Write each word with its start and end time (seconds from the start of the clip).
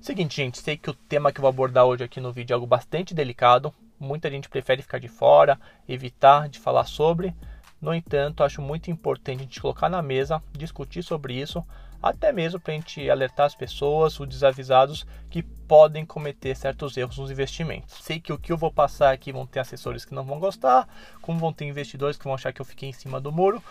Seguinte, 0.00 0.36
gente, 0.36 0.58
sei 0.58 0.76
que 0.76 0.88
o 0.88 0.94
tema 0.94 1.32
que 1.32 1.40
eu 1.40 1.42
vou 1.42 1.48
abordar 1.48 1.84
hoje 1.84 2.04
aqui 2.04 2.20
no 2.20 2.32
vídeo 2.32 2.54
é 2.54 2.56
algo 2.56 2.66
bastante 2.66 3.12
delicado. 3.12 3.74
Muita 3.98 4.30
gente 4.30 4.48
prefere 4.48 4.80
ficar 4.80 4.98
de 4.98 5.08
fora, 5.08 5.58
evitar 5.88 6.48
de 6.48 6.58
falar 6.60 6.84
sobre. 6.84 7.34
No 7.80 7.92
entanto, 7.92 8.44
acho 8.44 8.62
muito 8.62 8.90
importante 8.90 9.40
a 9.40 9.42
gente 9.42 9.60
colocar 9.60 9.88
na 9.88 10.00
mesa, 10.00 10.42
discutir 10.52 11.02
sobre 11.02 11.34
isso, 11.34 11.64
até 12.00 12.32
mesmo 12.32 12.60
para 12.60 12.72
a 12.72 12.76
gente 12.76 13.10
alertar 13.10 13.46
as 13.46 13.56
pessoas, 13.56 14.18
os 14.18 14.28
desavisados, 14.28 15.04
que 15.28 15.42
podem 15.42 16.06
cometer 16.06 16.56
certos 16.56 16.96
erros 16.96 17.18
nos 17.18 17.30
investimentos. 17.30 17.96
Sei 18.00 18.20
que 18.20 18.32
o 18.32 18.38
que 18.38 18.52
eu 18.52 18.56
vou 18.56 18.72
passar 18.72 19.12
aqui 19.12 19.32
vão 19.32 19.46
ter 19.46 19.58
assessores 19.58 20.04
que 20.04 20.14
não 20.14 20.24
vão 20.24 20.38
gostar, 20.38 20.88
como 21.20 21.40
vão 21.40 21.52
ter 21.52 21.66
investidores 21.66 22.16
que 22.16 22.24
vão 22.24 22.34
achar 22.34 22.52
que 22.52 22.60
eu 22.60 22.64
fiquei 22.64 22.88
em 22.88 22.92
cima 22.92 23.20
do 23.20 23.32
muro. 23.32 23.62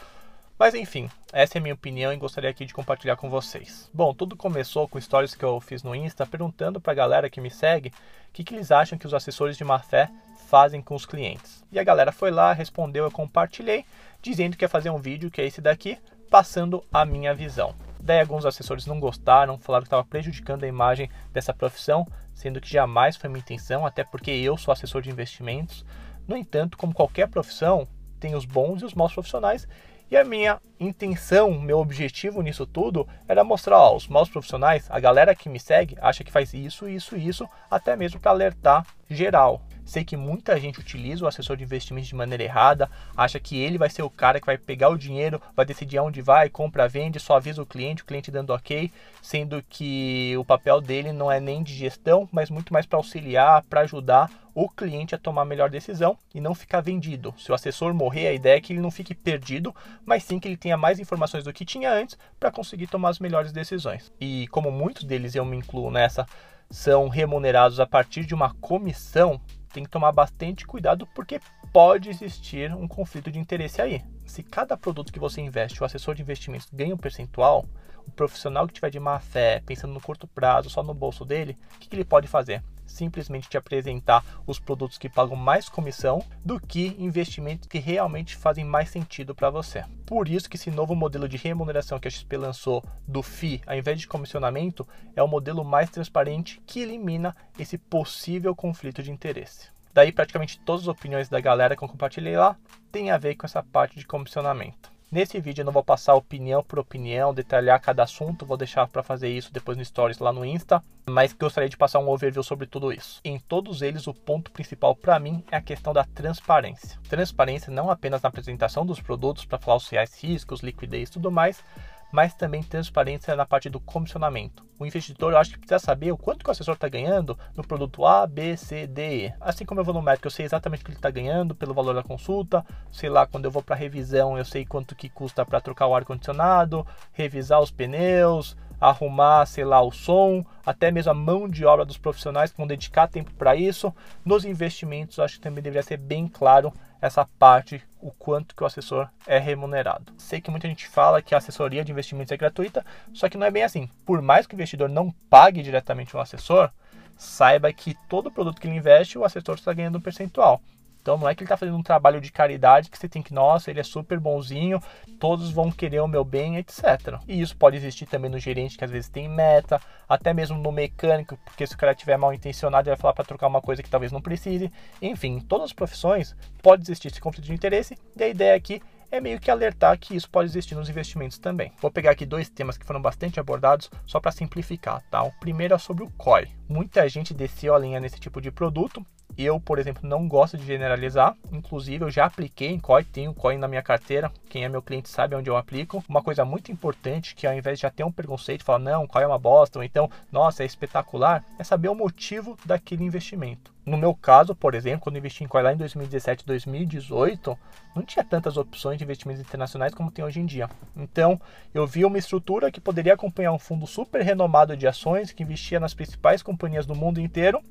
Mas 0.59 0.73
enfim, 0.73 1.07
essa 1.31 1.57
é 1.57 1.59
a 1.59 1.61
minha 1.61 1.75
opinião 1.75 2.11
e 2.11 2.17
gostaria 2.17 2.49
aqui 2.49 2.65
de 2.65 2.73
compartilhar 2.73 3.15
com 3.15 3.29
vocês. 3.29 3.91
Bom, 3.93 4.11
tudo 4.11 4.35
começou 4.35 4.87
com 4.87 4.99
stories 4.99 5.35
que 5.35 5.45
eu 5.45 5.59
fiz 5.61 5.83
no 5.83 5.93
Insta 5.93 6.25
perguntando 6.25 6.81
para 6.81 6.93
a 6.93 6.95
galera 6.95 7.29
que 7.29 7.39
me 7.39 7.51
segue 7.51 7.89
o 7.89 7.93
que, 8.33 8.43
que 8.43 8.55
eles 8.55 8.71
acham 8.71 8.97
que 8.97 9.05
os 9.05 9.13
assessores 9.13 9.55
de 9.55 9.63
má 9.63 9.77
fé 9.77 10.09
fazem 10.47 10.81
com 10.81 10.95
os 10.95 11.05
clientes. 11.05 11.63
E 11.71 11.77
a 11.77 11.83
galera 11.83 12.11
foi 12.11 12.31
lá, 12.31 12.53
respondeu, 12.53 13.03
eu 13.03 13.11
compartilhei, 13.11 13.85
dizendo 14.19 14.57
que 14.57 14.65
ia 14.65 14.69
fazer 14.69 14.89
um 14.89 14.97
vídeo 14.97 15.29
que 15.29 15.41
é 15.41 15.45
esse 15.45 15.61
daqui, 15.61 15.99
passando 16.27 16.83
a 16.91 17.05
minha 17.05 17.35
visão. 17.35 17.75
Daí 17.99 18.19
alguns 18.19 18.43
assessores 18.43 18.87
não 18.87 18.99
gostaram, 18.99 19.59
falaram 19.59 19.83
que 19.83 19.87
estava 19.87 20.05
prejudicando 20.05 20.63
a 20.63 20.67
imagem 20.67 21.07
dessa 21.31 21.53
profissão, 21.53 22.07
sendo 22.33 22.59
que 22.59 22.69
jamais 22.69 23.15
foi 23.15 23.29
minha 23.29 23.41
intenção, 23.41 23.85
até 23.85 24.03
porque 24.03 24.31
eu 24.31 24.57
sou 24.57 24.71
assessor 24.71 25.03
de 25.03 25.11
investimentos. 25.11 25.85
No 26.27 26.35
entanto, 26.35 26.77
como 26.77 26.93
qualquer 26.93 27.27
profissão, 27.27 27.87
tem 28.17 28.35
os 28.35 28.45
bons 28.45 28.81
e 28.81 28.85
os 28.85 28.93
maus 28.93 29.13
profissionais 29.13 29.67
e 30.09 30.15
a 30.15 30.23
minha 30.23 30.61
intenção, 30.79 31.59
meu 31.59 31.79
objetivo 31.79 32.41
nisso 32.41 32.65
tudo 32.65 33.07
era 33.27 33.43
mostrar 33.43 33.91
os 33.91 34.07
maus 34.07 34.29
profissionais, 34.29 34.87
a 34.89 34.99
galera 34.99 35.35
que 35.35 35.49
me 35.49 35.59
segue 35.59 35.97
acha 35.99 36.23
que 36.23 36.31
faz 36.31 36.53
isso, 36.53 36.87
isso, 36.87 37.17
isso, 37.17 37.47
até 37.69 37.95
mesmo 37.95 38.19
para 38.19 38.31
alertar 38.31 38.85
geral. 39.09 39.61
Sei 39.87 40.03
que 40.03 40.17
muita 40.17 40.59
gente 40.59 40.81
utiliza 40.81 41.23
o 41.23 41.29
assessor 41.29 41.55
de 41.55 41.63
investimentos 41.63 42.09
de 42.09 42.15
maneira 42.15 42.43
errada, 42.43 42.91
acha 43.15 43.39
que 43.39 43.57
ele 43.57 43.77
vai 43.77 43.89
ser 43.89 44.01
o 44.01 44.09
cara 44.09 44.37
que 44.37 44.45
vai 44.45 44.57
pegar 44.57 44.89
o 44.89 44.97
dinheiro, 44.97 45.41
vai 45.55 45.65
decidir 45.65 45.97
aonde 45.97 46.21
vai, 46.21 46.49
compra, 46.49 46.89
vende, 46.89 47.21
só 47.21 47.37
avisa 47.37 47.61
o 47.61 47.65
cliente, 47.65 48.03
o 48.03 48.05
cliente 48.05 48.29
dando 48.29 48.51
ok, 48.51 48.91
sendo 49.21 49.63
que 49.69 50.35
o 50.37 50.43
papel 50.43 50.81
dele 50.81 51.13
não 51.13 51.31
é 51.31 51.39
nem 51.39 51.63
de 51.63 51.73
gestão, 51.73 52.27
mas 52.33 52.49
muito 52.49 52.73
mais 52.73 52.85
para 52.85 52.99
auxiliar, 52.99 53.63
para 53.63 53.81
ajudar 53.81 54.29
o 54.53 54.67
cliente 54.67 55.15
a 55.15 55.17
tomar 55.17 55.43
a 55.43 55.45
melhor 55.45 55.69
decisão 55.69 56.17
e 56.35 56.41
não 56.41 56.53
ficar 56.53 56.81
vendido. 56.81 57.33
Se 57.37 57.49
o 57.49 57.55
assessor 57.55 57.93
morrer, 57.93 58.27
a 58.27 58.33
ideia 58.33 58.57
é 58.57 58.59
que 58.59 58.73
ele 58.73 58.81
não 58.81 58.91
fique 58.91 59.15
perdido, 59.15 59.73
mas 60.05 60.25
sim 60.25 60.37
que 60.37 60.49
ele 60.49 60.57
tenha 60.57 60.75
mais 60.75 60.99
informações 60.99 61.45
do 61.45 61.53
que 61.53 61.63
tinha 61.63 61.93
antes 61.93 62.17
para 62.37 62.51
conseguir 62.51 62.87
tomar 62.87 63.09
as 63.09 63.19
melhores 63.19 63.53
decisões. 63.53 64.11
E 64.19 64.47
como 64.49 64.69
muitos 64.69 65.05
deles 65.05 65.33
eu 65.33 65.45
me 65.45 65.55
incluo 65.55 65.89
nessa, 65.89 66.25
são 66.69 67.07
remunerados 67.07 67.79
a 67.79 67.85
partir 67.85 68.25
de 68.25 68.33
uma 68.33 68.53
comissão, 68.55 69.39
tem 69.73 69.83
que 69.83 69.89
tomar 69.89 70.11
bastante 70.11 70.65
cuidado 70.65 71.07
porque 71.13 71.39
pode 71.71 72.09
existir 72.09 72.73
um 72.73 72.87
conflito 72.87 73.31
de 73.31 73.39
interesse 73.39 73.81
aí. 73.81 74.03
Se 74.25 74.43
cada 74.43 74.77
produto 74.77 75.11
que 75.11 75.19
você 75.19 75.41
investe, 75.41 75.81
o 75.81 75.85
assessor 75.85 76.15
de 76.15 76.21
investimentos 76.21 76.69
ganha 76.71 76.93
um 76.93 76.97
percentual, 76.97 77.65
o 78.05 78.11
profissional 78.11 78.67
que 78.67 78.73
tiver 78.73 78.89
de 78.89 78.99
má 78.99 79.19
fé, 79.19 79.61
pensando 79.65 79.93
no 79.93 80.01
curto 80.01 80.27
prazo, 80.27 80.69
só 80.69 80.81
no 80.81 80.93
bolso 80.93 81.25
dele, 81.25 81.57
o 81.75 81.79
que, 81.79 81.89
que 81.89 81.95
ele 81.95 82.05
pode 82.05 82.27
fazer? 82.27 82.63
Simplesmente 82.87 83.49
te 83.49 83.57
apresentar 83.57 84.23
os 84.47 84.59
produtos 84.59 84.97
que 84.97 85.09
pagam 85.09 85.35
mais 85.35 85.69
comissão 85.69 86.23
do 86.43 86.59
que 86.59 86.95
investimentos 86.97 87.67
que 87.67 87.77
realmente 87.77 88.35
fazem 88.35 88.65
mais 88.65 88.89
sentido 88.89 89.35
para 89.35 89.49
você. 89.49 89.83
Por 90.05 90.27
isso 90.27 90.49
que 90.49 90.55
esse 90.55 90.71
novo 90.71 90.95
modelo 90.95 91.27
de 91.27 91.37
remuneração 91.37 91.99
que 91.99 92.07
a 92.07 92.11
XP 92.11 92.37
lançou 92.37 92.83
do 93.07 93.21
FII, 93.21 93.61
ao 93.67 93.75
invés 93.75 93.99
de 93.99 94.07
comissionamento, 94.07 94.87
é 95.15 95.21
o 95.21 95.27
modelo 95.27 95.63
mais 95.63 95.89
transparente 95.89 96.61
que 96.65 96.79
elimina 96.79 97.35
esse 97.59 97.77
possível 97.77 98.55
conflito 98.55 99.03
de 99.03 99.11
interesse. 99.11 99.69
Daí 99.93 100.11
praticamente 100.11 100.59
todas 100.59 100.83
as 100.83 100.87
opiniões 100.87 101.27
da 101.27 101.39
galera 101.39 101.75
que 101.75 101.83
eu 101.83 101.87
compartilhei 101.87 102.37
lá 102.37 102.55
têm 102.91 103.11
a 103.11 103.17
ver 103.17 103.35
com 103.35 103.45
essa 103.45 103.63
parte 103.63 103.97
de 103.97 104.05
comissionamento. 104.05 104.96
Nesse 105.09 105.39
vídeo 105.39 105.61
eu 105.61 105.65
não 105.65 105.71
vou 105.71 105.83
passar 105.83 106.15
opinião 106.15 106.61
por 106.61 106.79
opinião, 106.79 107.33
detalhar 107.33 107.79
cada 107.79 108.03
assunto, 108.03 108.45
vou 108.45 108.57
deixar 108.57 108.85
para 108.89 109.01
fazer 109.01 109.29
isso 109.29 109.53
depois 109.53 109.77
no 109.77 109.85
Stories 109.85 110.19
lá 110.19 110.33
no 110.33 110.43
Insta, 110.43 110.83
mas 111.09 111.31
gostaria 111.31 111.69
de 111.69 111.77
passar 111.77 111.99
um 111.99 112.09
overview 112.09 112.43
sobre 112.43 112.67
tudo 112.67 112.91
isso. 112.91 113.21
Em 113.23 113.39
todos 113.39 113.81
eles, 113.81 114.05
o 114.05 114.13
ponto 114.13 114.51
principal 114.51 114.93
para 114.93 115.17
mim 115.17 115.41
é 115.49 115.55
a 115.55 115.61
questão 115.61 115.93
da 115.93 116.03
transparência. 116.03 116.99
Transparência 117.07 117.71
não 117.71 117.89
apenas 117.89 118.21
na 118.21 118.27
apresentação 118.27 118.85
dos 118.85 118.99
produtos 118.99 119.45
para 119.45 119.57
falar 119.57 119.77
os 119.77 119.87
reais 119.87 120.21
riscos, 120.21 120.59
liquidez 120.59 121.07
e 121.07 121.13
tudo 121.13 121.31
mais, 121.31 121.63
mas 122.11 122.33
também 122.33 122.63
transparência 122.63 123.35
na 123.35 123.45
parte 123.45 123.69
do 123.69 123.79
comissionamento. 123.79 124.65
O 124.79 124.85
investidor, 124.85 125.33
eu 125.33 125.37
acho 125.37 125.51
que 125.51 125.57
precisa 125.57 125.79
saber 125.79 126.11
o 126.11 126.17
quanto 126.17 126.43
que 126.43 126.49
o 126.49 126.51
assessor 126.51 126.75
está 126.75 126.87
ganhando 126.87 127.37
no 127.55 127.65
produto 127.65 128.05
A, 128.05 128.27
B, 128.27 128.55
C, 128.55 128.85
D, 128.85 129.25
E. 129.25 129.33
Assim 129.41 129.65
como 129.65 129.79
eu 129.79 129.83
vou 129.85 129.93
no 129.93 130.01
médico, 130.01 130.27
eu 130.27 130.31
sei 130.31 130.45
exatamente 130.45 130.81
o 130.81 130.85
que 130.85 130.91
ele 130.91 130.97
está 130.97 131.09
ganhando 131.09 131.55
pelo 131.55 131.73
valor 131.73 131.95
da 131.95 132.03
consulta, 132.03 132.65
sei 132.91 133.09
lá, 133.09 133.25
quando 133.25 133.45
eu 133.45 133.51
vou 133.51 133.63
para 133.63 133.75
revisão, 133.75 134.37
eu 134.37 134.45
sei 134.45 134.65
quanto 134.65 134.95
que 134.95 135.09
custa 135.09 135.45
para 135.45 135.59
trocar 135.59 135.87
o 135.87 135.95
ar-condicionado, 135.95 136.85
revisar 137.11 137.59
os 137.59 137.71
pneus, 137.71 138.55
arrumar, 138.79 139.45
sei 139.45 139.65
lá, 139.65 139.81
o 139.81 139.91
som, 139.91 140.45
até 140.65 140.91
mesmo 140.91 141.11
a 141.11 141.15
mão 141.15 141.47
de 141.47 141.65
obra 141.65 141.85
dos 141.85 141.97
profissionais 141.97 142.51
que 142.51 142.57
vão 142.57 142.67
dedicar 142.67 143.07
tempo 143.07 143.33
para 143.33 143.55
isso. 143.55 143.93
Nos 144.23 144.45
investimentos, 144.45 145.19
acho 145.19 145.35
que 145.35 145.41
também 145.41 145.63
deveria 145.63 145.83
ser 145.83 145.97
bem 145.97 146.27
claro 146.27 146.71
essa 147.01 147.25
parte, 147.37 147.81
o 148.01 148.11
quanto 148.11 148.55
que 148.55 148.63
o 148.63 148.65
assessor 148.65 149.09
é 149.25 149.37
remunerado. 149.37 150.13
Sei 150.17 150.41
que 150.41 150.51
muita 150.51 150.67
gente 150.67 150.87
fala 150.87 151.21
que 151.21 151.33
a 151.35 151.37
assessoria 151.37 151.83
de 151.83 151.91
investimentos 151.91 152.31
é 152.31 152.37
gratuita, 152.37 152.85
só 153.13 153.29
que 153.29 153.37
não 153.37 153.45
é 153.45 153.51
bem 153.51 153.63
assim. 153.63 153.89
Por 154.05 154.21
mais 154.21 154.45
que 154.45 154.53
o 154.53 154.57
investidor 154.57 154.89
não 154.89 155.11
pague 155.29 155.61
diretamente 155.61 156.15
um 156.15 156.19
assessor, 156.19 156.71
saiba 157.17 157.71
que 157.73 157.95
todo 158.07 158.31
produto 158.31 158.61
que 158.61 158.67
ele 158.67 158.77
investe, 158.77 159.17
o 159.17 159.23
assessor 159.23 159.55
está 159.55 159.73
ganhando 159.73 159.97
um 159.97 160.01
percentual. 160.01 160.61
Então 161.07 161.17
não 161.17 161.29
é 161.29 161.33
que 161.33 161.41
ele 161.41 161.45
está 161.45 161.55
fazendo 161.55 161.77
um 161.77 161.81
trabalho 161.81 162.19
de 162.19 162.29
caridade 162.29 162.89
que 162.89 162.97
você 162.97 163.07
tem 163.07 163.21
que, 163.21 163.33
nossa, 163.33 163.71
ele 163.71 163.79
é 163.79 163.83
super 163.83 164.19
bonzinho, 164.19 164.81
todos 165.17 165.49
vão 165.49 165.71
querer 165.71 166.01
o 166.01 166.07
meu 166.07 166.25
bem, 166.25 166.57
etc. 166.57 167.17
E 167.25 167.39
isso 167.39 167.55
pode 167.55 167.77
existir 167.77 168.05
também 168.05 168.29
no 168.29 168.37
gerente 168.37 168.77
que 168.77 168.83
às 168.83 168.91
vezes 168.91 169.07
tem 169.07 169.29
meta, 169.29 169.79
até 170.09 170.33
mesmo 170.33 170.57
no 170.57 170.69
mecânico, 170.69 171.37
porque 171.45 171.65
se 171.65 171.75
o 171.75 171.77
cara 171.77 171.95
tiver 171.95 172.17
mal 172.17 172.33
intencionado, 172.33 172.89
ele 172.89 172.95
vai 172.97 173.01
falar 173.01 173.13
para 173.13 173.23
trocar 173.23 173.47
uma 173.47 173.61
coisa 173.61 173.81
que 173.81 173.89
talvez 173.89 174.11
não 174.11 174.19
precise. 174.19 174.69
Enfim, 175.01 175.37
em 175.37 175.39
todas 175.39 175.67
as 175.67 175.73
profissões 175.73 176.35
pode 176.61 176.83
existir 176.83 177.07
esse 177.07 177.21
conflito 177.21 177.45
de 177.45 177.53
interesse, 177.53 177.97
e 178.13 178.21
a 178.21 178.27
ideia 178.27 178.53
aqui 178.53 178.81
é 179.09 179.21
meio 179.21 179.39
que 179.39 179.49
alertar 179.49 179.97
que 179.97 180.13
isso 180.13 180.29
pode 180.29 180.49
existir 180.49 180.75
nos 180.75 180.89
investimentos 180.89 181.37
também. 181.37 181.71
Vou 181.79 181.89
pegar 181.89 182.11
aqui 182.11 182.25
dois 182.25 182.49
temas 182.49 182.77
que 182.77 182.85
foram 182.85 183.01
bastante 183.01 183.39
abordados 183.39 183.89
só 184.05 184.19
para 184.19 184.33
simplificar, 184.33 185.01
tá? 185.09 185.23
O 185.23 185.31
primeiro 185.39 185.73
é 185.73 185.77
sobre 185.77 186.03
o 186.03 186.09
COI. 186.17 186.49
Muita 186.67 187.07
gente 187.07 187.33
desceu 187.33 187.73
a 187.73 187.79
linha 187.79 188.01
nesse 188.01 188.19
tipo 188.19 188.41
de 188.41 188.51
produto 188.51 189.05
eu, 189.37 189.59
por 189.59 189.77
exemplo, 189.77 190.07
não 190.07 190.27
gosto 190.27 190.57
de 190.57 190.65
generalizar. 190.65 191.35
Inclusive, 191.51 192.03
eu 192.03 192.09
já 192.09 192.25
apliquei 192.25 192.69
em 192.69 192.79
COI, 192.79 193.03
tenho 193.03 193.33
COI 193.33 193.57
na 193.57 193.67
minha 193.67 193.83
carteira. 193.83 194.31
Quem 194.49 194.63
é 194.63 194.69
meu 194.69 194.81
cliente 194.81 195.09
sabe 195.09 195.35
onde 195.35 195.49
eu 195.49 195.55
aplico. 195.55 196.03
Uma 196.09 196.23
coisa 196.23 196.43
muito 196.43 196.71
importante 196.71 197.35
que 197.35 197.45
ao 197.45 197.53
invés 197.53 197.77
de 197.77 197.83
já 197.83 197.89
ter 197.89 198.03
um 198.03 198.11
preconceito, 198.11 198.63
falar 198.63 198.79
não, 198.79 199.07
COI 199.07 199.23
é 199.23 199.27
uma 199.27 199.37
bosta, 199.37 199.79
ou 199.79 199.83
então, 199.83 200.09
nossa, 200.31 200.63
é 200.63 200.65
espetacular, 200.65 201.43
é 201.59 201.63
saber 201.63 201.89
o 201.89 201.95
motivo 201.95 202.57
daquele 202.65 203.03
investimento. 203.03 203.71
No 203.85 203.95
meu 203.95 204.13
caso, 204.13 204.53
por 204.53 204.75
exemplo, 204.75 205.01
quando 205.01 205.17
investi 205.17 205.43
em 205.43 205.47
COI 205.47 205.63
lá 205.63 205.73
em 205.73 205.77
2017, 205.77 206.45
2018, 206.45 207.57
não 207.95 208.03
tinha 208.03 208.25
tantas 208.25 208.57
opções 208.57 208.97
de 208.97 209.05
investimentos 209.05 209.41
internacionais 209.41 209.93
como 209.93 210.11
tem 210.11 210.25
hoje 210.25 210.41
em 210.41 210.45
dia. 210.45 210.69
Então, 210.95 211.39
eu 211.73 211.87
vi 211.87 212.03
uma 212.03 212.17
estrutura 212.17 212.69
que 212.69 212.81
poderia 212.81 213.13
acompanhar 213.13 213.53
um 213.53 213.59
fundo 213.59 213.87
super 213.87 214.21
renomado 214.21 214.75
de 214.75 214.87
ações 214.87 215.31
que 215.31 215.43
investia 215.43 215.79
nas 215.79 215.93
principais 215.93 216.43
companhias 216.43 216.85
do 216.85 216.95
mundo 216.95 217.21
inteiro 217.21 217.63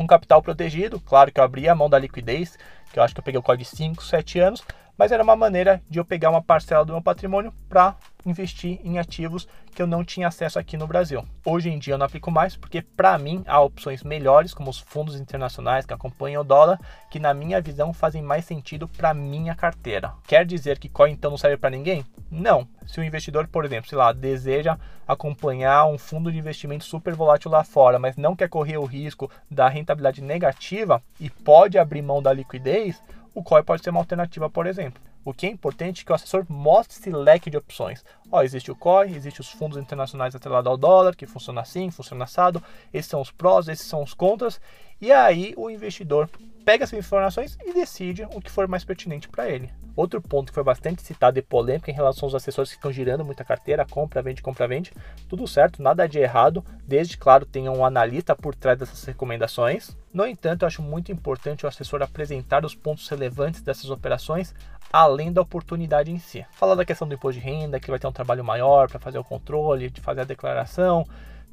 com 0.00 0.06
capital 0.06 0.40
protegido. 0.40 0.98
Claro 0.98 1.30
que 1.30 1.38
eu 1.38 1.44
abri 1.44 1.68
a 1.68 1.74
mão 1.74 1.90
da 1.90 1.98
liquidez, 1.98 2.58
que 2.90 2.98
eu 2.98 3.02
acho 3.02 3.12
que 3.14 3.20
eu 3.20 3.24
peguei 3.24 3.38
o 3.38 3.42
código 3.42 3.68
de 3.68 3.76
5, 3.76 4.02
7 4.02 4.38
anos, 4.38 4.64
mas 4.96 5.12
era 5.12 5.22
uma 5.22 5.36
maneira 5.36 5.82
de 5.90 5.98
eu 5.98 6.06
pegar 6.06 6.30
uma 6.30 6.42
parcela 6.42 6.86
do 6.86 6.94
meu 6.94 7.02
patrimônio 7.02 7.52
para 7.68 7.94
investir 8.24 8.80
em 8.84 8.98
ativos 8.98 9.48
que 9.74 9.80
eu 9.80 9.86
não 9.86 10.04
tinha 10.04 10.28
acesso 10.28 10.58
aqui 10.58 10.76
no 10.76 10.86
Brasil. 10.86 11.24
Hoje 11.44 11.70
em 11.70 11.78
dia 11.78 11.94
eu 11.94 11.98
não 11.98 12.06
aplico 12.06 12.30
mais 12.30 12.56
porque 12.56 12.82
para 12.82 13.16
mim 13.18 13.42
há 13.46 13.60
opções 13.60 14.02
melhores 14.02 14.52
como 14.52 14.70
os 14.70 14.78
fundos 14.78 15.14
internacionais 15.14 15.86
que 15.86 15.94
acompanham 15.94 16.42
o 16.42 16.44
dólar, 16.44 16.78
que 17.10 17.18
na 17.18 17.32
minha 17.32 17.60
visão 17.60 17.92
fazem 17.92 18.22
mais 18.22 18.44
sentido 18.44 18.88
para 18.88 19.14
minha 19.14 19.54
carteira. 19.54 20.12
Quer 20.26 20.44
dizer 20.44 20.78
que 20.78 20.88
coin 20.88 21.12
então 21.12 21.30
não 21.30 21.38
serve 21.38 21.56
para 21.56 21.70
ninguém? 21.70 22.04
Não. 22.30 22.66
Se 22.86 23.00
o 23.00 23.04
investidor, 23.04 23.46
por 23.48 23.64
exemplo, 23.64 23.88
sei 23.88 23.98
lá, 23.98 24.12
deseja 24.12 24.78
acompanhar 25.06 25.86
um 25.86 25.98
fundo 25.98 26.30
de 26.30 26.38
investimento 26.38 26.84
super 26.84 27.14
volátil 27.14 27.50
lá 27.50 27.64
fora, 27.64 27.98
mas 27.98 28.16
não 28.16 28.36
quer 28.36 28.48
correr 28.48 28.76
o 28.76 28.84
risco 28.84 29.30
da 29.50 29.68
rentabilidade 29.68 30.22
negativa 30.22 31.02
e 31.18 31.28
pode 31.28 31.78
abrir 31.78 32.02
mão 32.02 32.22
da 32.22 32.32
liquidez, 32.32 33.02
o 33.34 33.42
COI 33.42 33.62
pode 33.62 33.82
ser 33.82 33.90
uma 33.90 34.00
alternativa, 34.00 34.48
por 34.48 34.66
exemplo. 34.66 35.02
O 35.24 35.34
que 35.34 35.46
é 35.46 35.50
importante 35.50 36.02
é 36.02 36.04
que 36.04 36.12
o 36.12 36.14
assessor 36.14 36.46
mostre 36.48 36.98
esse 36.98 37.10
leque 37.10 37.50
de 37.50 37.56
opções. 37.56 38.02
Ó, 38.32 38.42
existe 38.42 38.70
o 38.70 38.76
COI, 38.76 39.14
existe 39.14 39.40
os 39.40 39.50
fundos 39.50 39.76
internacionais 39.76 40.34
atrelados 40.34 40.70
ao 40.70 40.78
dólar, 40.78 41.14
que 41.14 41.26
funciona 41.26 41.60
assim, 41.60 41.90
funciona 41.90 42.24
assado. 42.24 42.62
Esses 42.92 43.10
são 43.10 43.20
os 43.20 43.30
prós, 43.30 43.68
esses 43.68 43.86
são 43.86 44.02
os 44.02 44.14
contras. 44.14 44.60
E 45.00 45.12
aí 45.12 45.52
o 45.56 45.70
investidor 45.70 46.28
pega 46.64 46.84
essas 46.84 46.98
informações 46.98 47.58
e 47.64 47.72
decide 47.72 48.26
o 48.34 48.40
que 48.40 48.50
for 48.50 48.66
mais 48.66 48.84
pertinente 48.84 49.28
para 49.28 49.48
ele. 49.48 49.70
Outro 49.96 50.20
ponto 50.22 50.48
que 50.48 50.54
foi 50.54 50.62
bastante 50.62 51.02
citado 51.02 51.38
e 51.38 51.42
polêmico 51.42 51.90
em 51.90 51.94
relação 51.94 52.26
aos 52.26 52.34
assessores 52.34 52.70
que 52.70 52.76
estão 52.76 52.92
girando 52.92 53.24
muita 53.24 53.44
carteira, 53.44 53.84
compra, 53.84 54.22
vende, 54.22 54.40
compra, 54.40 54.68
vende, 54.68 54.92
tudo 55.28 55.46
certo, 55.46 55.82
nada 55.82 56.06
de 56.06 56.18
errado, 56.18 56.64
desde, 56.86 57.18
claro, 57.18 57.44
tenha 57.44 57.72
um 57.72 57.84
analista 57.84 58.34
por 58.34 58.54
trás 58.54 58.78
dessas 58.78 59.04
recomendações. 59.04 59.96
No 60.12 60.26
entanto, 60.26 60.66
acho 60.66 60.82
muito 60.82 61.12
importante 61.12 61.64
o 61.64 61.68
assessor 61.68 62.02
apresentar 62.02 62.64
os 62.64 62.74
pontos 62.74 63.08
relevantes 63.08 63.62
dessas 63.62 63.90
operações, 63.90 64.52
além 64.92 65.32
da 65.32 65.40
oportunidade 65.40 66.10
em 66.10 66.18
si. 66.18 66.44
Falar 66.50 66.74
da 66.74 66.84
questão 66.84 67.06
do 67.06 67.14
imposto 67.14 67.40
de 67.40 67.46
renda, 67.46 67.78
que 67.78 67.90
vai 67.90 67.98
ter 67.98 68.08
um 68.08 68.12
trabalho 68.12 68.42
maior 68.42 68.88
para 68.88 68.98
fazer 68.98 69.18
o 69.18 69.24
controle, 69.24 69.88
de 69.88 70.00
fazer 70.00 70.22
a 70.22 70.24
declaração, 70.24 71.06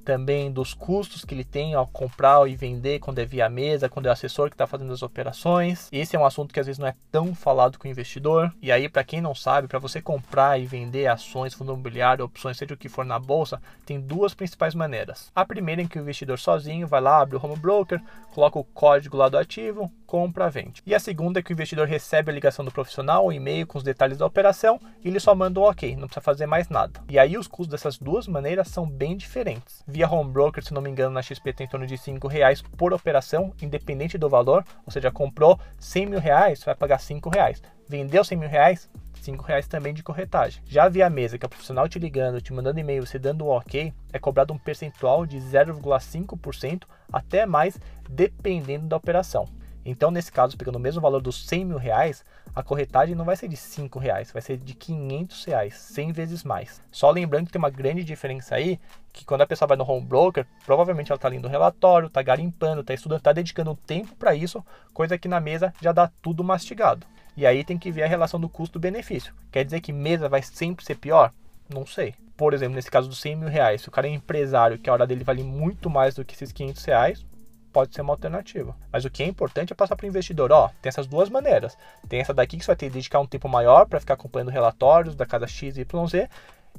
também 0.08 0.50
dos 0.50 0.74
custos 0.74 1.26
que 1.26 1.36
ele 1.36 1.44
tem 1.44 1.74
ao 1.74 1.86
comprar 1.86 2.48
e 2.48 2.56
vender 2.56 3.00
quando 3.00 3.20
é 3.20 3.26
via 3.26 3.50
mesa, 3.50 3.90
quando 3.90 4.06
é 4.06 4.10
o 4.10 4.14
assessor 4.14 4.48
que 4.48 4.54
está 4.54 4.66
fazendo 4.66 4.94
as 4.94 5.04
operações. 5.04 5.90
Esse 5.92 6.16
é 6.16 6.20
um 6.20 6.26
assunto 6.26 6.54
que 6.54 6.62
às 6.62 6.66
vezes 6.66 6.80
não 6.80 6.88
é 6.88 6.96
tão 7.12 7.36
falado 7.36 7.78
com 7.78 7.90
o 7.90 7.92
investidor. 7.92 8.54
E 8.62 8.72
aí, 8.72 8.88
para 8.88 9.04
quem 9.04 9.20
não 9.20 9.36
sabe, 9.36 9.68
para 9.68 9.80
você 9.80 10.02
comprar 10.02 10.58
e 10.62 10.66
vender 10.66 11.08
ações, 11.08 11.54
fundo 11.54 11.74
imobiliário, 11.74 12.24
opções, 12.24 12.56
seja 12.56 12.74
o 12.74 12.78
que 12.78 12.88
for 12.88 13.04
na 13.04 13.20
bolsa, 13.20 13.62
tem 13.86 14.00
duas 14.00 14.34
principais 14.34 14.74
maneiras. 14.74 15.30
A 15.36 15.44
primeira 15.44 15.82
é 15.82 15.86
que 15.86 16.00
o 16.00 16.02
investidor 16.02 16.40
sozinho 16.40 16.88
vai 16.88 17.02
lá, 17.02 17.20
abre 17.20 17.36
o 17.36 17.46
home 17.46 17.58
broker, 17.58 18.02
coloca 18.32 18.58
o 18.58 18.64
código 18.64 19.18
lá 19.18 19.28
do 19.28 19.38
ativo, 19.38 19.92
compra, 20.06 20.50
vende. 20.50 20.82
E 20.86 20.96
a 20.96 21.00
segunda 21.00 21.40
é 21.40 21.44
que 21.44 21.52
o 21.52 21.54
investidor 21.54 21.86
recebe 21.86 22.32
a 22.32 22.34
ligação 22.34 22.64
do 22.64 22.72
profissional, 22.72 23.26
o 23.26 23.34
e-mail 23.34 23.68
com 23.68 23.78
os 23.78 23.84
detalhes 23.84 24.18
da 24.18 24.26
operação 24.26 24.80
e 25.04 25.10
ele 25.10 25.20
só 25.20 25.36
manda 25.36 25.60
um 25.60 25.64
ok, 25.64 25.96
não 25.96 26.08
precisa 26.08 26.22
fazer 26.22 26.46
mais 26.46 26.70
nada. 26.70 27.02
E 27.10 27.20
aí 27.20 27.38
os 27.38 27.48
custos 27.48 27.68
dessas 27.68 27.98
duas 27.98 28.26
maneiras 28.26 28.70
são 28.70 28.90
bem 28.90 29.18
diferentes 29.18 29.84
via 29.98 30.08
home 30.08 30.30
broker, 30.30 30.64
se 30.64 30.72
não 30.76 30.82
me 30.82 30.92
engano, 30.92 31.16
na 31.16 31.24
XP 31.24 31.52
tem 31.54 31.66
em 31.66 31.70
torno 31.70 31.88
de 31.88 31.98
5 31.98 32.28
reais 32.28 32.62
por 32.62 32.94
operação, 32.94 33.52
independente 33.60 34.16
do 34.16 34.30
valor. 34.30 34.64
Ou 34.86 34.92
seja, 34.92 35.10
comprou 35.10 35.60
100 35.80 36.06
mil 36.06 36.20
reais, 36.20 36.64
vai 36.64 36.76
pagar 36.76 37.00
5 37.00 37.28
reais. 37.32 37.64
Vendeu 37.90 38.24
100 38.24 38.38
mil 38.38 38.48
reais, 38.48 38.88
5 39.16 39.44
reais 39.44 39.68
também 39.68 39.96
de 39.96 40.04
corretagem. 40.04 40.62
Já 40.68 40.88
via 40.88 41.10
mesa, 41.10 41.36
que 41.40 41.44
é 41.44 41.48
o 41.48 41.50
profissional 41.50 41.90
te 41.90 41.98
ligando, 41.98 42.40
te 42.40 42.54
mandando 42.54 42.80
e-mail, 42.80 43.08
você 43.08 43.18
dando 43.18 43.46
um 43.46 43.50
ok, 43.50 43.92
é 44.14 44.20
cobrado 44.20 44.54
um 44.54 44.58
percentual 44.60 45.26
de 45.26 45.38
0,5% 45.40 46.84
até 47.12 47.48
mais, 47.48 47.80
dependendo 48.08 48.86
da 48.86 48.98
operação. 48.98 49.48
Então, 49.90 50.12
nesse 50.12 50.30
caso, 50.30 50.58
pegando 50.58 50.76
o 50.76 50.82
mesmo 50.82 51.00
valor 51.00 51.22
dos 51.22 51.48
100 51.48 51.64
mil 51.64 51.78
reais, 51.78 52.22
a 52.54 52.62
corretagem 52.62 53.16
não 53.16 53.24
vai 53.24 53.38
ser 53.38 53.48
de 53.48 53.56
5 53.56 53.98
reais, 53.98 54.30
vai 54.34 54.42
ser 54.42 54.58
de 54.58 54.74
500 54.74 55.46
reais, 55.46 55.76
100 55.76 56.12
vezes 56.12 56.44
mais. 56.44 56.82
Só 56.92 57.10
lembrando 57.10 57.46
que 57.46 57.54
tem 57.54 57.60
uma 57.60 57.70
grande 57.70 58.04
diferença 58.04 58.56
aí, 58.56 58.82
que 59.14 59.24
quando 59.24 59.44
a 59.44 59.48
pessoa 59.48 59.66
vai 59.66 59.78
no 59.78 59.90
home 59.90 60.06
broker, 60.06 60.46
provavelmente 60.66 61.10
ela 61.10 61.16
está 61.16 61.30
lendo 61.30 61.46
o 61.46 61.50
relatório, 61.50 62.08
está 62.08 62.22
garimpando, 62.22 62.82
está 62.82 62.94
estudando, 62.94 63.20
está 63.20 63.32
dedicando 63.32 63.72
um 63.72 63.76
tempo 63.76 64.14
para 64.18 64.36
isso, 64.36 64.62
coisa 64.94 65.18
que 65.18 65.30
na 65.30 65.40
mesa 65.40 65.74
já 65.82 65.94
dá 65.94 66.12
tudo 66.22 66.44
mastigado. 66.44 67.08
E 67.38 67.46
aí 67.46 67.64
tem 67.64 67.78
que 67.78 67.90
ver 67.90 68.04
a 68.04 68.08
relação 68.08 68.42
do 68.42 68.50
custo-benefício. 68.50 69.34
Quer 69.50 69.64
dizer 69.64 69.80
que 69.80 69.94
mesa 69.94 70.28
vai 70.28 70.42
sempre 70.42 70.84
ser 70.84 70.96
pior? 70.96 71.32
Não 71.74 71.86
sei. 71.86 72.14
Por 72.36 72.54
exemplo, 72.54 72.76
nesse 72.76 72.92
caso 72.92 73.08
dos 73.08 73.22
100 73.22 73.38
mil 73.38 73.50
reais, 73.50 73.84
se 73.84 73.88
o 73.88 73.92
cara 73.92 74.08
é 74.08 74.12
empresário, 74.12 74.78
que 74.78 74.90
a 74.90 74.94
hora 74.94 75.08
dele 75.08 75.24
vale 75.24 75.44
muito 75.44 75.90
mais 75.90 76.14
do 76.14 76.26
que 76.26 76.36
esses 76.36 76.52
500 76.52 76.84
reais, 76.84 77.26
pode 77.72 77.94
ser 77.94 78.02
uma 78.02 78.14
alternativa. 78.14 78.76
Mas 78.92 79.06
o 79.06 79.10
que 79.10 79.24
é 79.24 79.26
importante 79.26 79.74
é 79.74 79.76
passar 79.76 79.96
para 79.96 80.06
o 80.06 80.08
investidor, 80.08 80.52
ó, 80.52 80.70
tem 80.82 80.90
essas 80.90 81.08
duas 81.08 81.30
maneiras. 81.30 81.78
Tem 82.08 82.20
essa 82.20 82.34
daqui 82.34 82.58
que 82.58 82.64
você 82.64 82.72
vai 82.72 82.76
ter 82.76 82.88
que 82.88 82.94
dedicar 82.94 83.20
um 83.20 83.28
tempo 83.28 83.48
maior 83.48 83.86
para 83.86 84.00
ficar 84.00 84.16
acompanhando 84.16 84.50
relatórios 84.50 85.16
da 85.16 85.26
casa 85.26 85.48
X, 85.48 85.78
Y, 85.78 86.08
Z, 86.08 86.30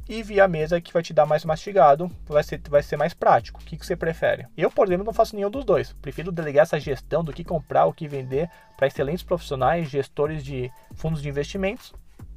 e 0.09 0.23
via 0.23 0.49
mesa 0.49 0.81
que 0.81 0.93
vai 0.93 1.03
te 1.03 1.13
dar 1.13 1.27
mais 1.27 1.45
mastigado, 1.45 2.11
vai 2.27 2.43
ser, 2.43 2.61
vai 2.69 2.83
ser 2.83 2.97
mais 2.97 3.15
prático. 3.15 3.61
O 3.61 3.65
que, 3.65 3.77
que 3.77 3.85
você 3.85 3.97
prefere? 3.97 4.47
Eu, 4.57 4.71
por 4.71 4.87
exemplo, 4.87 5.05
não 5.05 5.13
faço 5.13 5.37
nenhum 5.37 5.51
dos 5.51 5.65
dois. 5.65 5.93
Prefiro 5.95 6.33
delegar 6.33 6.63
essa 6.63 6.81
gestão 6.81 7.23
do 7.23 7.33
que 7.33 7.45
comprar, 7.45 7.87
o 7.87 7.93
que 7.93 8.09
vender 8.09 8.49
para 8.77 8.87
excelentes 8.87 9.23
profissionais, 9.23 9.91
gestores 9.91 10.45
de 10.45 10.71
fundos 10.95 11.21
de 11.21 11.29
investimentos. 11.29 11.93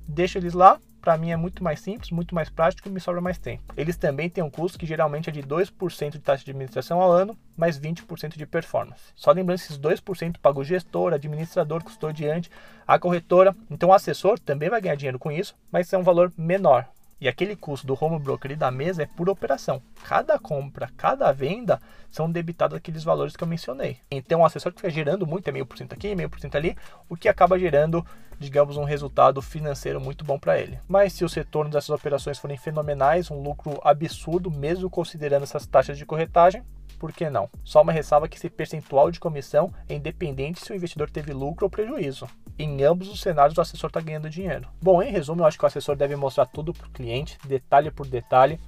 Deixa 0.07 0.37
eles 0.37 0.53
lá, 0.53 0.79
para 1.01 1.17
mim 1.17 1.31
é 1.31 1.35
muito 1.35 1.63
mais 1.63 1.79
simples, 1.79 2.11
muito 2.11 2.35
mais 2.35 2.49
prático 2.49 2.87
e 2.87 2.91
me 2.91 2.99
sobra 2.99 3.19
mais 3.19 3.37
tempo. 3.37 3.73
Eles 3.75 3.97
também 3.97 4.29
têm 4.29 4.43
um 4.43 4.49
custo 4.49 4.77
que 4.77 4.85
geralmente 4.85 5.29
é 5.29 5.33
de 5.33 5.41
2% 5.41 6.11
de 6.11 6.19
taxa 6.19 6.45
de 6.45 6.51
administração 6.51 7.01
ao 7.01 7.11
ano, 7.11 7.35
mais 7.57 7.79
20% 7.79 8.37
de 8.37 8.45
performance. 8.45 9.01
Só 9.15 9.31
lembrando 9.31 9.57
que 9.59 9.65
esses 9.65 9.79
2% 9.79 10.37
paga 10.41 10.59
o 10.59 10.63
gestor, 10.63 11.13
administrador, 11.13 11.83
custodiante, 11.83 12.49
a 12.87 12.99
corretora. 12.99 13.55
Então 13.69 13.89
o 13.89 13.93
assessor 13.93 14.39
também 14.39 14.69
vai 14.69 14.79
ganhar 14.79 14.95
dinheiro 14.95 15.19
com 15.19 15.31
isso, 15.31 15.55
mas 15.71 15.91
é 15.91 15.97
um 15.97 16.03
valor 16.03 16.31
menor. 16.37 16.87
E 17.21 17.27
aquele 17.27 17.55
custo 17.55 17.85
do 17.85 17.95
home 18.01 18.17
broker 18.17 18.49
e 18.49 18.55
da 18.55 18.71
mesa 18.71 19.03
é 19.03 19.05
por 19.05 19.29
operação. 19.29 19.79
Cada 20.03 20.39
compra, 20.39 20.89
cada 20.97 21.31
venda 21.31 21.79
são 22.09 22.31
debitados 22.31 22.75
aqueles 22.75 23.03
valores 23.03 23.35
que 23.35 23.43
eu 23.43 23.47
mencionei. 23.47 23.99
Então 24.09 24.41
o 24.41 24.45
assessor 24.45 24.73
que 24.73 24.81
fica 24.81 24.89
gerando 24.89 25.27
muito, 25.27 25.47
é 25.47 25.51
meio 25.51 25.67
por 25.67 25.77
cento 25.77 25.93
aqui, 25.93 26.15
meio 26.15 26.31
por 26.31 26.39
cento 26.39 26.55
ali, 26.55 26.75
o 27.07 27.15
que 27.15 27.29
acaba 27.29 27.59
gerando, 27.59 28.03
digamos, 28.39 28.75
um 28.75 28.83
resultado 28.83 29.39
financeiro 29.39 30.01
muito 30.01 30.25
bom 30.25 30.39
para 30.39 30.59
ele. 30.59 30.79
Mas 30.87 31.13
se 31.13 31.23
os 31.23 31.31
retornos 31.35 31.71
dessas 31.71 31.91
operações 31.91 32.39
forem 32.39 32.57
fenomenais, 32.57 33.29
um 33.29 33.39
lucro 33.39 33.79
absurdo, 33.83 34.49
mesmo 34.49 34.89
considerando 34.89 35.43
essas 35.43 35.67
taxas 35.67 35.99
de 35.99 36.07
corretagem, 36.07 36.63
por 36.97 37.11
que 37.11 37.29
não? 37.29 37.49
Só 37.63 37.83
uma 37.83 37.91
ressalva 37.91 38.27
que 38.27 38.37
esse 38.37 38.49
percentual 38.49 39.11
de 39.11 39.19
comissão 39.19 39.71
é 39.87 39.93
independente 39.93 40.59
se 40.59 40.71
o 40.71 40.75
investidor 40.75 41.09
teve 41.09 41.33
lucro 41.33 41.65
ou 41.65 41.69
prejuízo. 41.69 42.27
Em 42.57 42.83
ambos 42.83 43.09
os 43.09 43.21
cenários, 43.21 43.57
o 43.57 43.61
assessor 43.61 43.89
está 43.89 43.99
ganhando 43.99 44.29
dinheiro. 44.29 44.67
Bom, 44.81 45.01
em 45.01 45.11
resumo, 45.11 45.41
eu 45.41 45.45
acho 45.45 45.57
que 45.57 45.63
o 45.63 45.67
assessor 45.67 45.95
deve 45.95 46.15
mostrar 46.15 46.45
tudo 46.45 46.73
para 46.73 46.87
o 46.87 46.91
cliente, 46.91 47.37
detalhe 47.47 47.89
por 47.89 48.07
detalhe, 48.07 48.59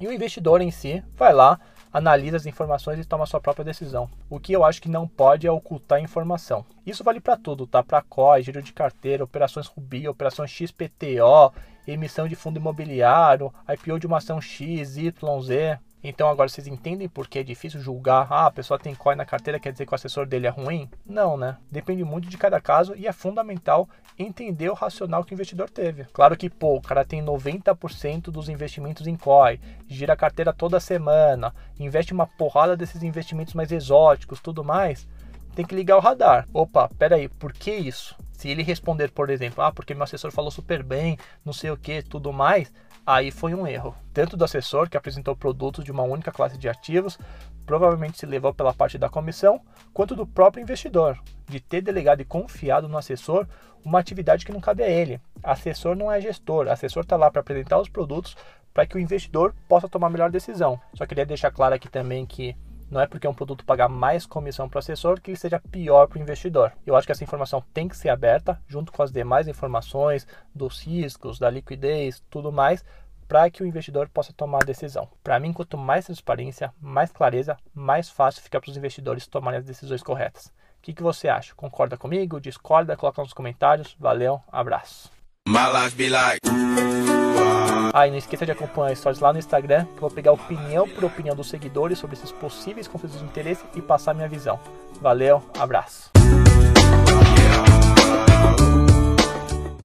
e 0.00 0.06
o 0.06 0.12
investidor 0.12 0.60
em 0.60 0.70
si 0.70 1.02
vai 1.16 1.32
lá, 1.32 1.60
analisa 1.92 2.36
as 2.36 2.46
informações 2.46 2.98
e 2.98 3.04
toma 3.04 3.26
sua 3.26 3.40
própria 3.40 3.64
decisão. 3.64 4.08
O 4.28 4.40
que 4.40 4.52
eu 4.52 4.64
acho 4.64 4.80
que 4.80 4.88
não 4.88 5.06
pode 5.06 5.46
é 5.46 5.50
ocultar 5.50 6.00
informação. 6.00 6.64
Isso 6.86 7.04
vale 7.04 7.20
para 7.20 7.36
tudo, 7.36 7.66
tá? 7.66 7.82
Para 7.82 8.02
COI, 8.02 8.42
giro 8.42 8.62
de 8.62 8.72
carteira, 8.72 9.22
operações 9.22 9.66
Rubi, 9.66 10.08
operações 10.08 10.50
XPTO, 10.50 11.52
emissão 11.86 12.26
de 12.26 12.34
fundo 12.34 12.58
imobiliário, 12.58 13.52
IPO 13.68 13.98
de 13.98 14.06
uma 14.06 14.18
ação 14.18 14.40
X, 14.40 14.96
Y, 14.96 15.40
Z. 15.42 15.78
Então 16.02 16.28
agora 16.28 16.48
vocês 16.48 16.66
entendem 16.66 17.08
por 17.08 17.28
que 17.28 17.38
é 17.38 17.42
difícil 17.42 17.80
julgar, 17.80 18.26
ah, 18.30 18.46
a 18.46 18.50
pessoa 18.50 18.78
tem 18.78 18.94
COI 18.94 19.14
na 19.14 19.24
carteira, 19.24 19.60
quer 19.60 19.72
dizer 19.72 19.86
que 19.86 19.92
o 19.92 19.94
assessor 19.94 20.26
dele 20.26 20.46
é 20.46 20.50
ruim? 20.50 20.90
Não, 21.06 21.36
né? 21.36 21.56
Depende 21.70 22.02
muito 22.02 22.28
de 22.28 22.36
cada 22.36 22.60
caso 22.60 22.94
e 22.96 23.06
é 23.06 23.12
fundamental 23.12 23.88
entender 24.18 24.68
o 24.68 24.74
racional 24.74 25.24
que 25.24 25.32
o 25.32 25.34
investidor 25.34 25.70
teve. 25.70 26.04
Claro 26.12 26.36
que, 26.36 26.50
pô, 26.50 26.76
o 26.76 26.82
cara 26.82 27.04
tem 27.04 27.22
90% 27.22 28.24
dos 28.24 28.48
investimentos 28.48 29.06
em 29.06 29.16
COI, 29.16 29.60
gira 29.86 30.14
a 30.14 30.16
carteira 30.16 30.52
toda 30.52 30.80
semana, 30.80 31.54
investe 31.78 32.12
uma 32.12 32.26
porrada 32.26 32.76
desses 32.76 33.02
investimentos 33.02 33.54
mais 33.54 33.70
exóticos, 33.70 34.40
tudo 34.40 34.64
mais, 34.64 35.06
tem 35.54 35.64
que 35.64 35.74
ligar 35.74 35.96
o 35.96 36.00
radar. 36.00 36.48
Opa, 36.52 36.88
peraí, 36.98 37.28
por 37.28 37.52
que 37.52 37.70
isso? 37.70 38.16
Se 38.32 38.48
ele 38.48 38.62
responder, 38.62 39.10
por 39.10 39.30
exemplo, 39.30 39.62
ah, 39.62 39.70
porque 39.70 39.94
meu 39.94 40.02
assessor 40.02 40.32
falou 40.32 40.50
super 40.50 40.82
bem, 40.82 41.16
não 41.44 41.52
sei 41.52 41.70
o 41.70 41.76
que, 41.76 42.02
tudo 42.02 42.32
mais, 42.32 42.72
aí 43.06 43.30
foi 43.30 43.54
um 43.54 43.66
erro. 43.66 43.94
Tanto 44.12 44.36
do 44.36 44.44
assessor, 44.44 44.88
que 44.88 44.96
apresentou 44.96 45.36
produtos 45.36 45.84
de 45.84 45.92
uma 45.92 46.02
única 46.02 46.32
classe 46.32 46.58
de 46.58 46.68
ativos, 46.68 47.18
provavelmente 47.66 48.18
se 48.18 48.26
levou 48.26 48.52
pela 48.52 48.74
parte 48.74 48.98
da 48.98 49.08
comissão, 49.08 49.60
quanto 49.92 50.16
do 50.16 50.26
próprio 50.26 50.62
investidor, 50.62 51.18
de 51.48 51.60
ter 51.60 51.80
delegado 51.80 52.20
e 52.20 52.24
confiado 52.24 52.88
no 52.88 52.98
assessor 52.98 53.46
uma 53.84 53.98
atividade 53.98 54.46
que 54.46 54.52
não 54.52 54.60
cabe 54.60 54.82
a 54.82 54.88
ele. 54.88 55.20
Assessor 55.42 55.96
não 55.96 56.10
é 56.10 56.20
gestor, 56.20 56.68
assessor 56.68 57.02
está 57.02 57.16
lá 57.16 57.30
para 57.30 57.40
apresentar 57.40 57.80
os 57.80 57.88
produtos 57.88 58.36
para 58.72 58.86
que 58.86 58.96
o 58.96 59.00
investidor 59.00 59.54
possa 59.68 59.88
tomar 59.88 60.06
a 60.06 60.10
melhor 60.10 60.30
decisão. 60.30 60.80
Só 60.94 61.06
queria 61.06 61.26
deixar 61.26 61.50
claro 61.50 61.74
aqui 61.74 61.88
também 61.88 62.24
que 62.24 62.56
não 62.92 63.00
é 63.00 63.06
porque 63.06 63.26
um 63.26 63.32
produto 63.32 63.64
pagar 63.64 63.88
mais 63.88 64.26
comissão 64.26 64.68
para 64.68 64.76
o 64.76 64.78
assessor 64.80 65.18
que 65.18 65.30
ele 65.30 65.38
seja 65.38 65.58
pior 65.58 66.06
para 66.06 66.18
o 66.18 66.22
investidor. 66.22 66.72
Eu 66.86 66.94
acho 66.94 67.06
que 67.06 67.12
essa 67.12 67.24
informação 67.24 67.64
tem 67.72 67.88
que 67.88 67.96
ser 67.96 68.10
aberta, 68.10 68.60
junto 68.68 68.92
com 68.92 69.02
as 69.02 69.10
demais 69.10 69.48
informações 69.48 70.26
dos 70.54 70.82
riscos, 70.86 71.38
da 71.38 71.48
liquidez, 71.48 72.22
tudo 72.28 72.52
mais, 72.52 72.84
para 73.26 73.50
que 73.50 73.62
o 73.62 73.66
investidor 73.66 74.10
possa 74.10 74.34
tomar 74.34 74.58
a 74.58 74.66
decisão. 74.66 75.08
Para 75.24 75.40
mim, 75.40 75.54
quanto 75.54 75.78
mais 75.78 76.04
transparência, 76.04 76.70
mais 76.78 77.10
clareza, 77.10 77.56
mais 77.74 78.10
fácil 78.10 78.42
fica 78.42 78.60
para 78.60 78.70
os 78.70 78.76
investidores 78.76 79.26
tomarem 79.26 79.60
as 79.60 79.64
decisões 79.64 80.02
corretas. 80.02 80.48
O 80.48 80.82
que, 80.82 80.92
que 80.92 81.02
você 81.02 81.28
acha? 81.28 81.54
Concorda 81.54 81.96
comigo? 81.96 82.38
Discorda? 82.38 82.94
Coloca 82.94 83.22
nos 83.22 83.32
comentários. 83.32 83.96
Valeu, 83.98 84.42
abraço. 84.52 85.10
Ah, 87.92 88.06
e 88.06 88.10
não 88.10 88.16
esqueça 88.16 88.46
de 88.46 88.52
acompanhar 88.52 88.96
stories 88.96 89.20
lá 89.20 89.32
no 89.32 89.38
Instagram, 89.38 89.84
que 89.84 89.96
eu 89.96 90.00
vou 90.00 90.10
pegar 90.10 90.32
opinião 90.32 90.88
por 90.88 91.04
opinião 91.04 91.36
dos 91.36 91.48
seguidores 91.48 91.98
sobre 91.98 92.16
esses 92.16 92.32
possíveis 92.32 92.88
conflitos 92.88 93.18
de 93.18 93.24
interesse 93.24 93.62
e 93.74 93.82
passar 93.82 94.14
minha 94.14 94.28
visão. 94.28 94.58
Valeu, 95.00 95.42
abraço. 95.58 96.10